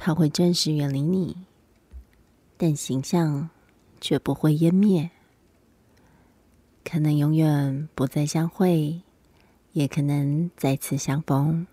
[0.00, 1.36] 它会暂时远离你，
[2.56, 3.50] 但形象
[4.00, 5.10] 却不会湮灭。
[6.84, 9.02] 可能永远不再相会，
[9.72, 11.66] 也可能再次相逢，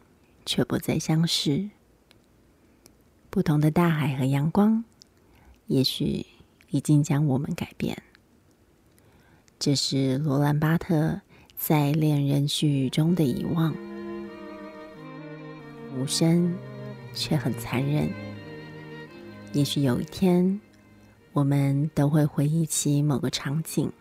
[0.46, 1.70] 却不再相识。
[3.30, 4.84] 不同的大海和阳光，
[5.68, 6.26] 也许
[6.72, 8.02] 已经将我们改变。
[9.58, 11.22] 这是罗兰·巴特
[11.56, 13.74] 在《恋人絮语》中的遗忘，
[15.96, 16.54] 无声
[17.16, 18.10] 却很残忍。
[19.54, 20.60] 也许有一天，
[21.34, 23.92] 我们都会回忆起某个场景，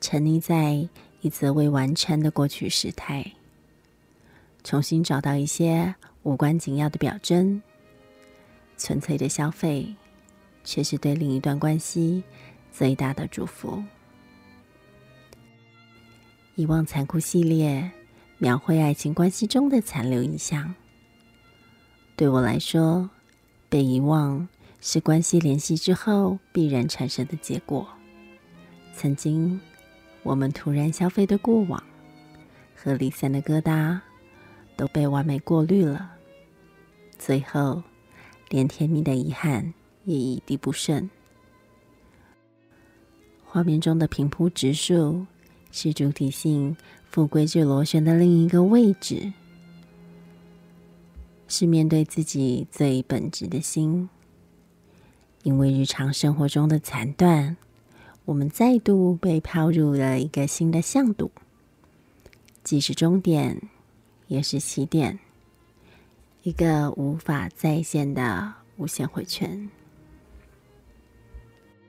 [0.00, 0.86] 沉溺在
[1.22, 3.32] 一则未完成的过去时态，
[4.62, 7.60] 重新找到一些无关紧要的表征，
[8.76, 9.94] 纯粹的消费，
[10.64, 12.22] 却是对另一段关系
[12.70, 13.82] 最大的祝福。
[16.54, 17.90] 遗忘残酷系列
[18.36, 20.74] 描绘爱情关系中的残留印象。
[22.22, 23.10] 对我来说，
[23.68, 24.46] 被遗忘
[24.80, 27.84] 是关系联系之后必然产生的结果。
[28.94, 29.60] 曾经
[30.22, 31.82] 我们突然消费的过往
[32.76, 33.98] 和离散的疙瘩
[34.76, 36.12] 都被完美过滤了，
[37.18, 37.82] 最后
[38.50, 41.10] 连甜蜜的遗憾也一滴不剩。
[43.44, 45.26] 画面中的平铺直述。
[45.72, 46.76] 是主体性
[47.10, 49.32] 复归至螺旋的另一个位置，
[51.54, 54.08] 是面对自己最本质的心。
[55.42, 57.58] 因为日常生活中的残断，
[58.24, 61.30] 我们再度被抛入了一个新的向度，
[62.64, 63.60] 既是终点，
[64.28, 65.18] 也是起点，
[66.42, 69.68] 一个无法再现的无限回圈。